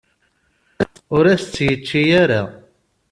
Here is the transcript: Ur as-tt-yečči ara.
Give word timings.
Ur 1.15 1.23
as-tt-yečči 1.33 2.01
ara. 2.23 2.41